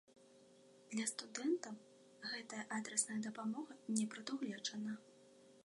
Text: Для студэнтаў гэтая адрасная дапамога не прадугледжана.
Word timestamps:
Для 0.93 1.03
студэнтаў 1.11 1.75
гэтая 2.31 2.63
адрасная 2.77 3.19
дапамога 3.27 3.73
не 3.99 4.05
прадугледжана. 4.15 4.93